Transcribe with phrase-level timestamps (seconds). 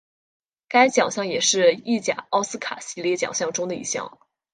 [0.67, 4.17] 该奖项也是意甲奥斯卡系列奖项中的一项。